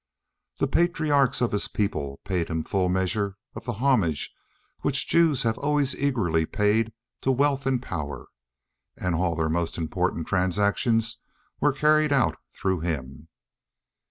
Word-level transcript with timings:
The 0.57 0.67
patriarchs 0.67 1.41
of 1.41 1.51
his 1.51 1.67
people 1.67 2.21
paid 2.25 2.47
him 2.47 2.63
full 2.63 2.89
measure 2.89 3.37
of 3.53 3.65
the 3.65 3.73
homage 3.73 4.33
which 4.79 5.07
Jews 5.07 5.43
have 5.43 5.59
always 5.59 5.95
eagerly 5.95 6.47
paid 6.47 6.91
to 7.21 7.31
wealth 7.31 7.67
and 7.67 7.79
power, 7.79 8.25
and 8.97 9.13
all 9.13 9.35
their 9.35 9.47
most 9.47 9.77
important 9.77 10.25
transactions 10.25 11.19
were 11.59 11.71
carried 11.71 12.11
out 12.11 12.37
through 12.51 12.79
him. 12.79 13.27